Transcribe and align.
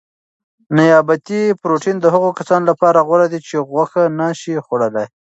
نباتي 0.75 1.41
پروټین 1.61 1.97
د 2.01 2.05
هغو 2.13 2.29
کسانو 2.39 2.69
لپاره 2.71 2.99
غوره 3.07 3.27
دی 3.31 3.39
چې 3.47 3.65
غوښه 3.69 4.03
نه 4.19 4.27
شي 4.39 4.55
خوړلای. 4.65 5.07